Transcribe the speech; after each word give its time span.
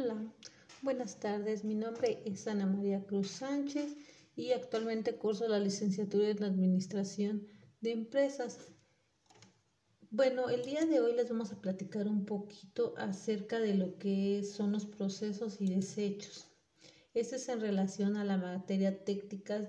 Hola, 0.00 0.16
buenas 0.82 1.18
tardes. 1.18 1.64
Mi 1.64 1.74
nombre 1.74 2.22
es 2.24 2.46
Ana 2.46 2.66
María 2.66 3.04
Cruz 3.04 3.30
Sánchez 3.30 3.96
y 4.36 4.52
actualmente 4.52 5.16
curso 5.16 5.48
la 5.48 5.58
licenciatura 5.58 6.28
en 6.28 6.44
Administración 6.44 7.48
de 7.80 7.90
Empresas. 7.90 8.60
Bueno, 10.12 10.50
el 10.50 10.64
día 10.64 10.86
de 10.86 11.00
hoy 11.00 11.14
les 11.14 11.28
vamos 11.28 11.50
a 11.50 11.60
platicar 11.60 12.06
un 12.06 12.26
poquito 12.26 12.94
acerca 12.96 13.58
de 13.58 13.74
lo 13.74 13.98
que 13.98 14.44
son 14.44 14.70
los 14.70 14.86
procesos 14.86 15.60
y 15.60 15.74
desechos. 15.74 16.46
Este 17.12 17.34
es 17.34 17.48
en 17.48 17.60
relación 17.60 18.16
a 18.16 18.22
la 18.22 18.36
materia 18.36 19.04
técnica 19.04 19.68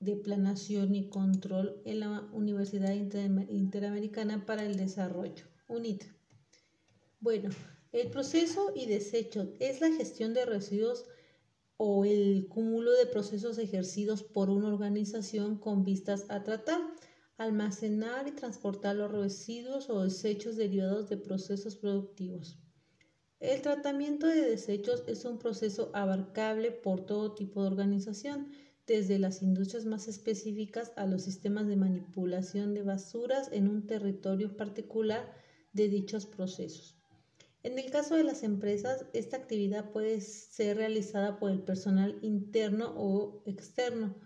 de 0.00 0.16
planación 0.16 0.96
y 0.96 1.08
control 1.08 1.80
en 1.84 2.00
la 2.00 2.22
Universidad 2.32 2.92
Interamericana 2.92 4.44
para 4.44 4.64
el 4.64 4.76
Desarrollo, 4.76 5.44
UNIT. 5.68 6.06
Bueno, 7.20 7.50
el 7.92 8.08
proceso 8.08 8.72
y 8.74 8.86
desecho 8.86 9.52
es 9.58 9.80
la 9.80 9.90
gestión 9.90 10.32
de 10.32 10.46
residuos 10.46 11.06
o 11.76 12.04
el 12.04 12.46
cúmulo 12.48 12.92
de 12.92 13.06
procesos 13.06 13.58
ejercidos 13.58 14.22
por 14.22 14.50
una 14.50 14.68
organización 14.68 15.56
con 15.56 15.84
vistas 15.84 16.26
a 16.28 16.44
tratar, 16.44 16.80
almacenar 17.36 18.28
y 18.28 18.32
transportar 18.32 18.96
los 18.96 19.10
residuos 19.10 19.90
o 19.90 20.02
desechos 20.02 20.56
derivados 20.56 21.08
de 21.08 21.16
procesos 21.16 21.76
productivos. 21.76 22.58
El 23.40 23.62
tratamiento 23.62 24.26
de 24.26 24.42
desechos 24.42 25.02
es 25.06 25.24
un 25.24 25.38
proceso 25.38 25.90
abarcable 25.94 26.70
por 26.70 27.06
todo 27.06 27.34
tipo 27.34 27.62
de 27.62 27.68
organización, 27.68 28.52
desde 28.86 29.18
las 29.18 29.40
industrias 29.40 29.86
más 29.86 30.08
específicas 30.08 30.92
a 30.96 31.06
los 31.06 31.22
sistemas 31.22 31.66
de 31.66 31.76
manipulación 31.76 32.74
de 32.74 32.82
basuras 32.82 33.48
en 33.52 33.68
un 33.68 33.86
territorio 33.86 34.56
particular 34.56 35.32
de 35.72 35.88
dichos 35.88 36.26
procesos. 36.26 36.99
En 37.62 37.78
el 37.78 37.90
caso 37.90 38.14
de 38.14 38.24
las 38.24 38.42
empresas, 38.42 39.04
esta 39.12 39.36
actividad 39.36 39.90
puede 39.90 40.22
ser 40.22 40.78
realizada 40.78 41.38
por 41.38 41.50
el 41.50 41.62
personal 41.62 42.18
interno 42.22 42.94
o 42.96 43.42
externo, 43.44 44.16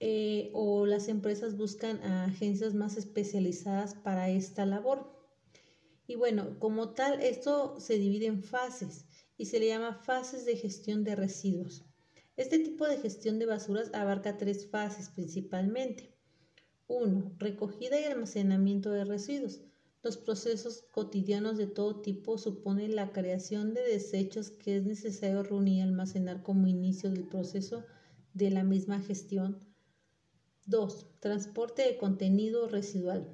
eh, 0.00 0.50
o 0.54 0.86
las 0.86 1.08
empresas 1.08 1.56
buscan 1.58 2.02
a 2.02 2.24
agencias 2.24 2.72
más 2.72 2.96
especializadas 2.96 3.94
para 3.94 4.30
esta 4.30 4.64
labor. 4.64 5.14
Y 6.06 6.14
bueno, 6.14 6.58
como 6.58 6.94
tal, 6.94 7.20
esto 7.20 7.78
se 7.78 7.98
divide 7.98 8.26
en 8.26 8.42
fases 8.42 9.04
y 9.36 9.46
se 9.46 9.58
le 9.58 9.68
llama 9.68 9.92
fases 9.92 10.46
de 10.46 10.56
gestión 10.56 11.04
de 11.04 11.14
residuos. 11.14 11.84
Este 12.38 12.58
tipo 12.58 12.86
de 12.86 12.96
gestión 12.96 13.38
de 13.38 13.46
basuras 13.46 13.92
abarca 13.92 14.38
tres 14.38 14.70
fases 14.70 15.10
principalmente. 15.10 16.14
1. 16.86 17.36
Recogida 17.38 18.00
y 18.00 18.04
almacenamiento 18.04 18.90
de 18.92 19.04
residuos. 19.04 19.60
Los 20.02 20.16
procesos 20.16 20.84
cotidianos 20.92 21.58
de 21.58 21.66
todo 21.66 22.00
tipo 22.00 22.38
suponen 22.38 22.94
la 22.94 23.12
creación 23.12 23.74
de 23.74 23.82
desechos 23.82 24.50
que 24.50 24.76
es 24.76 24.84
necesario 24.84 25.42
reunir 25.42 25.78
y 25.78 25.80
almacenar 25.80 26.42
como 26.42 26.68
inicio 26.68 27.10
del 27.10 27.24
proceso 27.24 27.84
de 28.34 28.50
la 28.50 28.62
misma 28.62 29.00
gestión. 29.00 29.66
2. 30.66 31.06
Transporte 31.20 31.82
de 31.82 31.96
contenido 31.96 32.68
residual. 32.68 33.26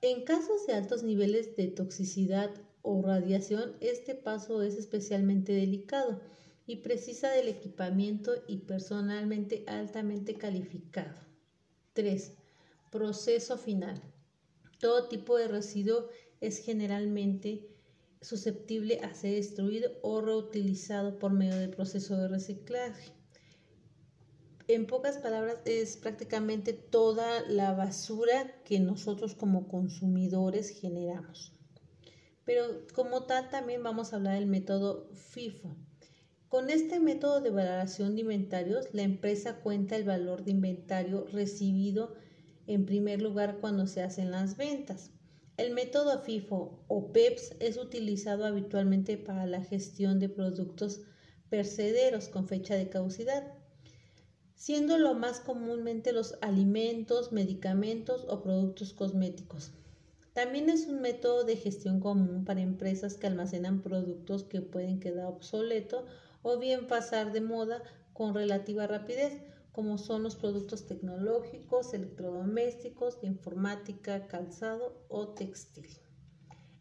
En 0.00 0.24
casos 0.24 0.66
de 0.66 0.74
altos 0.74 1.02
niveles 1.02 1.56
de 1.56 1.68
toxicidad 1.68 2.50
o 2.82 3.02
radiación, 3.02 3.76
este 3.80 4.14
paso 4.14 4.62
es 4.62 4.76
especialmente 4.76 5.52
delicado 5.52 6.20
y 6.66 6.76
precisa 6.76 7.30
del 7.30 7.48
equipamiento 7.48 8.34
y 8.46 8.58
personalmente 8.58 9.64
altamente 9.66 10.34
calificado. 10.34 11.14
3. 11.94 12.32
Proceso 12.90 13.56
final. 13.56 14.11
Todo 14.82 15.06
tipo 15.06 15.38
de 15.38 15.46
residuo 15.46 16.08
es 16.40 16.58
generalmente 16.58 17.68
susceptible 18.20 18.98
a 19.04 19.14
ser 19.14 19.36
destruido 19.36 19.92
o 20.02 20.20
reutilizado 20.20 21.20
por 21.20 21.32
medio 21.32 21.56
del 21.56 21.70
proceso 21.70 22.16
de 22.16 22.26
reciclaje. 22.26 23.12
En 24.66 24.88
pocas 24.88 25.18
palabras, 25.18 25.58
es 25.66 25.96
prácticamente 25.96 26.72
toda 26.72 27.42
la 27.48 27.74
basura 27.74 28.60
que 28.64 28.80
nosotros 28.80 29.36
como 29.36 29.68
consumidores 29.68 30.70
generamos. 30.70 31.52
Pero 32.44 32.64
como 32.92 33.22
tal 33.22 33.50
también 33.50 33.84
vamos 33.84 34.12
a 34.12 34.16
hablar 34.16 34.34
del 34.34 34.48
método 34.48 35.08
FIFO. 35.14 35.76
Con 36.48 36.70
este 36.70 36.98
método 36.98 37.40
de 37.40 37.50
valoración 37.50 38.16
de 38.16 38.22
inventarios, 38.22 38.92
la 38.92 39.02
empresa 39.02 39.60
cuenta 39.60 39.94
el 39.94 40.02
valor 40.02 40.42
de 40.42 40.50
inventario 40.50 41.24
recibido 41.30 42.16
en 42.66 42.86
primer 42.86 43.20
lugar 43.20 43.58
cuando 43.60 43.86
se 43.86 44.02
hacen 44.02 44.30
las 44.30 44.56
ventas. 44.56 45.10
El 45.56 45.72
método 45.72 46.18
FIFO 46.20 46.84
o 46.88 47.12
PEPS 47.12 47.56
es 47.60 47.76
utilizado 47.76 48.46
habitualmente 48.46 49.16
para 49.16 49.46
la 49.46 49.62
gestión 49.62 50.18
de 50.18 50.28
productos 50.28 51.02
percederos 51.50 52.28
con 52.28 52.48
fecha 52.48 52.74
de 52.74 52.88
caducidad, 52.88 53.52
siendo 54.54 54.96
lo 54.96 55.14
más 55.14 55.40
comúnmente 55.40 56.12
los 56.12 56.38
alimentos, 56.40 57.32
medicamentos 57.32 58.24
o 58.28 58.42
productos 58.42 58.94
cosméticos. 58.94 59.72
También 60.32 60.70
es 60.70 60.86
un 60.86 61.02
método 61.02 61.44
de 61.44 61.56
gestión 61.56 62.00
común 62.00 62.44
para 62.46 62.62
empresas 62.62 63.16
que 63.16 63.26
almacenan 63.26 63.82
productos 63.82 64.44
que 64.44 64.62
pueden 64.62 64.98
quedar 64.98 65.26
obsoletos 65.26 66.04
o 66.40 66.58
bien 66.58 66.86
pasar 66.86 67.32
de 67.32 67.42
moda 67.42 67.82
con 68.14 68.34
relativa 68.34 68.86
rapidez, 68.86 69.42
como 69.72 69.96
son 69.98 70.22
los 70.22 70.36
productos 70.36 70.86
tecnológicos, 70.86 71.94
electrodomésticos, 71.94 73.18
informática, 73.22 74.26
calzado 74.26 75.04
o 75.08 75.28
textil. 75.28 75.88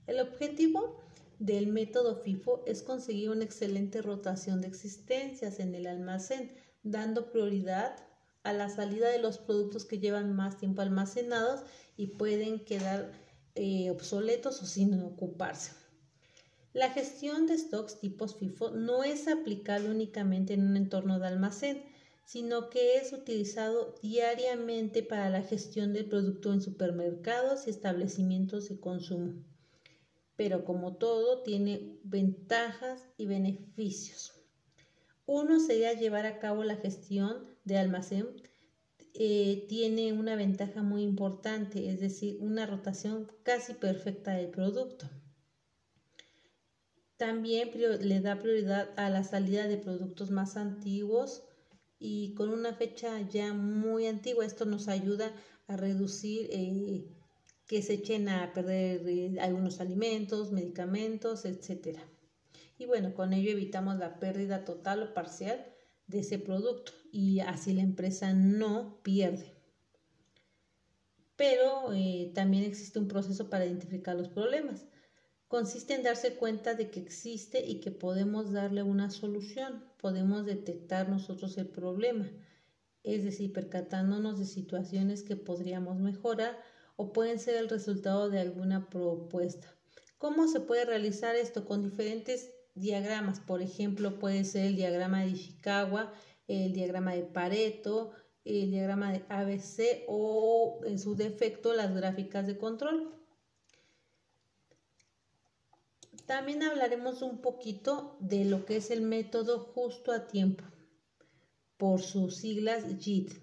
El 0.07 0.19
objetivo 0.19 0.99
del 1.39 1.67
método 1.67 2.17
FIFO 2.17 2.63
es 2.67 2.83
conseguir 2.83 3.29
una 3.29 3.45
excelente 3.45 4.01
rotación 4.01 4.61
de 4.61 4.67
existencias 4.67 5.59
en 5.59 5.73
el 5.73 5.87
almacén, 5.87 6.51
dando 6.83 7.31
prioridad 7.31 7.95
a 8.43 8.53
la 8.53 8.69
salida 8.69 9.09
de 9.09 9.19
los 9.19 9.37
productos 9.37 9.85
que 9.85 9.99
llevan 9.99 10.35
más 10.35 10.57
tiempo 10.57 10.81
almacenados 10.81 11.61
y 11.95 12.07
pueden 12.07 12.59
quedar 12.65 13.11
eh, 13.55 13.89
obsoletos 13.89 14.61
o 14.61 14.65
sin 14.65 15.01
ocuparse. 15.01 15.71
La 16.73 16.89
gestión 16.89 17.47
de 17.47 17.57
stocks 17.57 17.99
tipos 17.99 18.35
FIFO 18.35 18.71
no 18.71 19.03
es 19.03 19.27
aplicable 19.27 19.89
únicamente 19.89 20.53
en 20.53 20.65
un 20.65 20.77
entorno 20.77 21.19
de 21.19 21.27
almacén, 21.27 21.83
sino 22.25 22.69
que 22.69 22.97
es 22.97 23.13
utilizado 23.13 23.95
diariamente 24.01 25.03
para 25.03 25.29
la 25.29 25.43
gestión 25.43 25.93
del 25.93 26.05
producto 26.05 26.53
en 26.53 26.61
supermercados 26.61 27.67
y 27.67 27.69
establecimientos 27.69 28.69
de 28.69 28.79
consumo. 28.79 29.43
Pero 30.35 30.63
como 30.63 30.95
todo, 30.95 31.43
tiene 31.43 31.99
ventajas 32.03 33.07
y 33.17 33.25
beneficios. 33.25 34.33
Uno 35.25 35.59
sería 35.59 35.93
llevar 35.93 36.25
a 36.25 36.39
cabo 36.39 36.63
la 36.63 36.77
gestión 36.77 37.45
de 37.63 37.77
almacén. 37.77 38.27
Eh, 39.13 39.65
tiene 39.67 40.13
una 40.13 40.35
ventaja 40.35 40.83
muy 40.83 41.03
importante, 41.03 41.89
es 41.89 41.99
decir, 41.99 42.37
una 42.39 42.65
rotación 42.65 43.31
casi 43.43 43.73
perfecta 43.73 44.31
del 44.33 44.49
producto. 44.49 45.09
También 47.17 47.69
le 47.75 48.19
da 48.19 48.39
prioridad 48.39 48.89
a 48.97 49.09
la 49.09 49.23
salida 49.23 49.67
de 49.67 49.77
productos 49.77 50.31
más 50.31 50.57
antiguos 50.57 51.43
y 52.03 52.33
con 52.33 52.49
una 52.49 52.73
fecha 52.73 53.21
ya 53.29 53.53
muy 53.53 54.07
antigua. 54.07 54.43
Esto 54.43 54.65
nos 54.65 54.87
ayuda 54.87 55.31
a 55.67 55.77
reducir 55.77 56.47
eh, 56.51 57.05
que 57.67 57.83
se 57.83 57.93
echen 57.93 58.27
a 58.27 58.51
perder 58.53 59.07
eh, 59.07 59.39
algunos 59.39 59.79
alimentos, 59.79 60.51
medicamentos, 60.51 61.45
etc. 61.45 61.99
Y 62.79 62.87
bueno, 62.87 63.13
con 63.13 63.33
ello 63.33 63.51
evitamos 63.51 63.97
la 63.99 64.19
pérdida 64.19 64.65
total 64.65 65.03
o 65.03 65.13
parcial 65.13 65.63
de 66.07 66.19
ese 66.21 66.39
producto 66.39 66.91
y 67.11 67.39
así 67.41 67.71
la 67.73 67.83
empresa 67.83 68.33
no 68.33 68.99
pierde. 69.03 69.53
Pero 71.35 71.93
eh, 71.93 72.31
también 72.33 72.63
existe 72.63 72.97
un 72.97 73.07
proceso 73.07 73.47
para 73.49 73.65
identificar 73.67 74.15
los 74.15 74.27
problemas 74.27 74.85
consiste 75.51 75.95
en 75.95 76.03
darse 76.03 76.37
cuenta 76.37 76.75
de 76.75 76.89
que 76.89 77.01
existe 77.01 77.61
y 77.67 77.81
que 77.81 77.91
podemos 77.91 78.53
darle 78.53 78.83
una 78.83 79.09
solución, 79.09 79.83
podemos 80.01 80.45
detectar 80.45 81.09
nosotros 81.09 81.57
el 81.57 81.67
problema, 81.67 82.29
es 83.03 83.23
decir, 83.23 83.53
percatándonos 83.53 84.39
de 84.39 84.45
situaciones 84.45 85.23
que 85.23 85.35
podríamos 85.35 85.99
mejorar 85.99 86.59
o 86.95 87.13
pueden 87.13 87.39
ser 87.39 87.55
el 87.55 87.69
resultado 87.69 88.29
de 88.29 88.39
alguna 88.39 88.89
propuesta. 88.89 89.67
¿Cómo 90.17 90.47
se 90.47 90.59
puede 90.59 90.85
realizar 90.85 91.35
esto? 91.35 91.65
Con 91.65 91.81
diferentes 91.81 92.51
diagramas, 92.75 93.39
por 93.39 93.61
ejemplo, 93.61 94.19
puede 94.19 94.43
ser 94.43 94.65
el 94.65 94.75
diagrama 94.75 95.21
de 95.21 95.29
Ishikawa, 95.29 96.13
el 96.47 96.73
diagrama 96.73 97.13
de 97.13 97.23
Pareto, 97.23 98.11
el 98.43 98.71
diagrama 98.71 99.11
de 99.13 99.23
ABC 99.29 100.03
o 100.07 100.81
en 100.85 100.99
su 100.99 101.15
defecto 101.15 101.73
las 101.73 101.95
gráficas 101.95 102.47
de 102.47 102.57
control. 102.57 103.20
También 106.25 106.63
hablaremos 106.63 107.21
un 107.21 107.41
poquito 107.41 108.17
de 108.19 108.45
lo 108.45 108.65
que 108.65 108.77
es 108.77 108.91
el 108.91 109.01
método 109.01 109.59
justo 109.59 110.11
a 110.11 110.27
tiempo, 110.27 110.63
por 111.77 112.01
sus 112.01 112.37
siglas 112.37 112.85
JIT. 112.99 113.33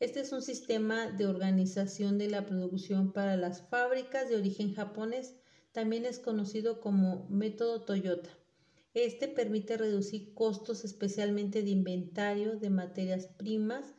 Este 0.00 0.20
es 0.20 0.32
un 0.32 0.42
sistema 0.42 1.10
de 1.10 1.26
organización 1.26 2.18
de 2.18 2.28
la 2.28 2.44
producción 2.46 3.12
para 3.12 3.36
las 3.36 3.62
fábricas 3.68 4.28
de 4.28 4.36
origen 4.36 4.74
japonés. 4.74 5.36
También 5.72 6.04
es 6.04 6.18
conocido 6.18 6.80
como 6.80 7.28
método 7.28 7.84
Toyota. 7.84 8.30
Este 8.94 9.28
permite 9.28 9.76
reducir 9.76 10.34
costos 10.34 10.84
especialmente 10.84 11.62
de 11.62 11.70
inventario, 11.70 12.58
de 12.58 12.70
materias 12.70 13.26
primas, 13.26 13.94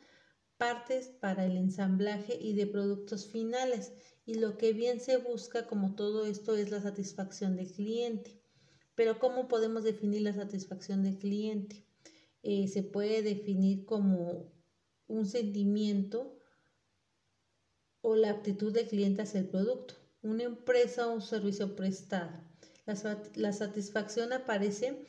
partes 0.56 1.08
para 1.08 1.44
el 1.44 1.56
ensamblaje 1.56 2.38
y 2.40 2.54
de 2.54 2.66
productos 2.66 3.26
finales. 3.26 3.92
Y 4.26 4.34
lo 4.34 4.58
que 4.58 4.72
bien 4.72 5.00
se 5.00 5.16
busca 5.16 5.66
como 5.66 5.94
todo 5.94 6.26
esto 6.26 6.56
es 6.56 6.70
la 6.70 6.82
satisfacción 6.82 7.56
del 7.56 7.72
cliente. 7.72 8.42
Pero 8.96 9.18
¿cómo 9.18 9.46
podemos 9.46 9.84
definir 9.84 10.22
la 10.22 10.34
satisfacción 10.34 11.04
del 11.04 11.16
cliente? 11.16 11.86
Eh, 12.42 12.66
se 12.68 12.82
puede 12.82 13.22
definir 13.22 13.84
como 13.86 14.52
un 15.06 15.26
sentimiento 15.26 16.38
o 18.00 18.16
la 18.16 18.30
aptitud 18.30 18.72
del 18.72 18.88
cliente 18.88 19.22
hacia 19.22 19.40
el 19.40 19.48
producto, 19.48 19.94
una 20.22 20.44
empresa 20.44 21.08
o 21.08 21.14
un 21.14 21.22
servicio 21.22 21.76
prestado. 21.76 22.40
La, 23.34 23.52
satisfacción 23.52 24.32
aparece 24.32 25.04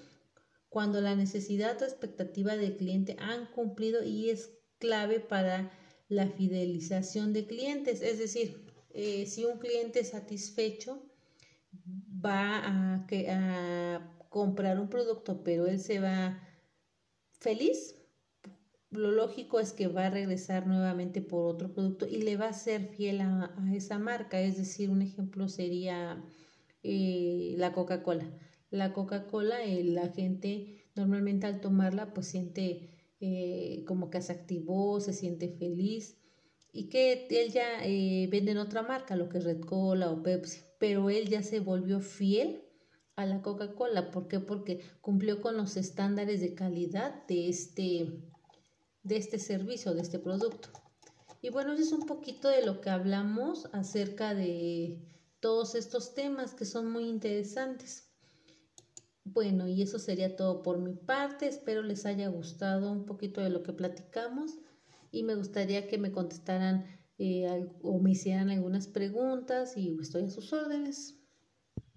cuando 0.68 1.00
la 1.00 1.16
necesidad 1.16 1.80
o 1.81 1.86
expectativa 1.86 2.58
del 2.58 2.75
cliente 2.75 3.16
han 3.19 3.46
cumplido 3.52 4.04
y 4.04 4.31
es 4.31 4.52
clave 4.80 5.19
para 5.19 5.72
la 6.10 6.28
fidelización 6.28 7.34
de 7.34 7.46
clientes. 7.46 8.02
Es 8.02 8.18
decir, 8.18 8.67
eh, 8.98 9.26
si 9.28 9.46
un 9.46 9.60
cliente 9.60 10.04
satisfecho 10.04 11.04
va 12.26 12.58
a, 12.58 13.06
a 13.30 14.28
comprar 14.30 14.80
un 14.80 14.90
producto, 14.90 15.44
pero 15.44 15.68
él 15.68 15.80
se 15.80 16.00
va 16.00 16.42
feliz, 17.40 17.96
lo 18.90 19.12
lógico 19.12 19.60
es 19.60 19.72
que 19.74 19.88
va 19.88 20.08
a 20.08 20.10
regresar 20.10 20.66
nuevamente 20.66 21.22
por 21.22 21.46
otro 21.46 21.74
producto 21.74 22.08
y 22.08 22.24
le 22.24 22.38
va 22.38 22.48
a 22.48 22.54
ser 22.54 22.88
fiel 22.88 23.22
a, 23.22 23.54
esa 23.76 24.00
marca. 24.00 24.42
Es 24.42 24.58
decir, 24.58 24.90
un 24.90 25.02
ejemplo 25.02 25.48
sería 25.48 26.24
eh, 26.84 27.54
la 27.58 27.74
Coca-Cola. 27.74 28.32
La 28.72 28.94
Coca-Cola, 28.94 29.64
eh, 29.64 29.84
la 29.84 30.10
gente 30.10 30.90
normalmente 30.96 31.46
al 31.46 31.62
tomarla 31.62 32.14
pues 32.14 32.28
siente 32.28 32.90
eh, 33.20 33.84
como 33.86 34.10
que 34.10 34.22
se 34.22 34.34
activó, 34.34 35.00
se 35.00 35.14
siente 35.14 35.50
feliz 35.50 36.18
y 36.78 36.90
que 36.90 37.26
él 37.32 37.52
ya 37.52 37.80
vende 38.30 38.52
en 38.52 38.60
otra 38.60 38.84
marca, 38.84 39.16
lo 39.16 39.30
que 39.30 39.40
es 39.40 39.46
Red 39.46 39.62
Cola 39.62 40.12
o 40.12 40.22
Pepsi, 40.22 40.62
pero 40.78 41.10
él 41.10 41.28
ya 41.28 41.42
se 41.42 41.60
volvió 41.60 42.02
fiel 42.02 42.66
a 43.16 43.26
la 43.26 43.42
Coca-Cola. 43.42 44.12
¿Por 44.12 44.28
qué? 44.28 44.40
Porque 44.40 44.82
cumplió 45.02 45.42
con 45.42 45.58
los 45.58 45.76
estándares 45.76 46.40
de 46.40 46.54
calidad 46.54 47.26
de 47.26 47.50
este, 47.50 48.22
de 49.02 49.18
este 49.18 49.40
servicio, 49.40 49.96
de 49.96 50.02
este 50.02 50.20
producto. 50.20 50.70
Y 51.42 51.50
bueno, 51.50 51.74
eso 51.74 51.82
es 51.82 51.92
un 51.94 52.06
poquito 52.06 52.48
de 52.48 52.64
lo 52.64 52.80
que 52.80 52.92
hablamos 52.92 53.70
acerca 53.74 54.36
de 54.36 55.02
todos 55.40 55.74
estos 55.74 56.14
temas 56.14 56.54
que 56.54 56.66
son 56.66 56.92
muy 56.92 57.10
interesantes. 57.10 58.12
Bueno, 59.24 59.68
y 59.68 59.82
eso 59.82 59.98
sería 59.98 60.36
todo 60.36 60.62
por 60.62 60.78
mi 60.78 60.94
parte. 60.94 61.48
Espero 61.48 61.82
les 61.82 62.06
haya 62.06 62.28
gustado 62.28 62.92
un 62.92 63.08
poquito 63.08 63.42
de 63.42 63.50
lo 63.50 63.64
que 63.64 63.74
platicamos 63.74 64.60
y 65.12 65.24
me 65.24 65.36
gustaría 65.36 65.88
que 65.88 65.98
me 65.98 66.12
contestaran 66.12 66.86
eh, 67.18 67.48
o 67.81 68.00
me 68.00 68.12
hicieran 68.12 68.50
algunas 68.50 68.88
preguntas 68.88 69.75
y 69.77 69.98
estoy 70.01 70.25
a 70.25 70.30
sus 70.30 70.54
órdenes. 70.54 71.27